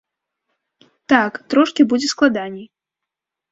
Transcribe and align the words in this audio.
Так, 1.13 1.31
трошкі 1.55 1.81
будзе 1.93 2.07
складаней. 2.17 2.67